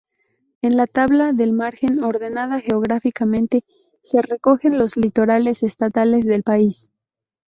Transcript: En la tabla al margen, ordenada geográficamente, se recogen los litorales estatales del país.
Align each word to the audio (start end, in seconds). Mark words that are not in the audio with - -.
En 0.63 0.77
la 0.77 0.87
tabla 0.87 1.27
al 1.29 1.51
margen, 1.53 2.03
ordenada 2.03 2.59
geográficamente, 2.59 3.63
se 4.01 4.23
recogen 4.23 4.79
los 4.79 4.97
litorales 4.97 5.61
estatales 5.61 6.25
del 6.25 6.41
país. 6.41 6.89